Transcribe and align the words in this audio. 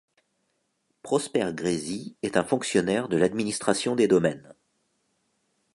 Prosper 1.03 1.51
Grésy 1.53 2.15
est 2.23 2.35
un 2.35 2.43
fonctionnaire 2.43 3.07
de 3.07 3.17
l'administration 3.17 3.95
des 3.95 4.07
Domaines. 4.07 4.55